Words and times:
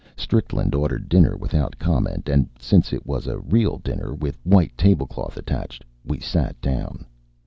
Strickland 0.17 0.73
ordered 0.73 1.09
dinner 1.09 1.37
without 1.37 1.77
comment, 1.77 2.27
and 2.27 2.49
since 2.59 2.91
it 2.91 3.05
was 3.05 3.27
a 3.27 3.37
real 3.37 3.77
dinner, 3.77 4.15
with 4.15 4.39
white 4.43 4.75
tablecloth 4.75 5.37
attached, 5.37 5.85
we 6.03 6.19
sat 6.19 6.59
down. 6.59 7.05